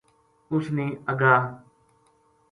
اس 0.53 0.65
نے 0.75 0.87
اَگا 1.11 1.33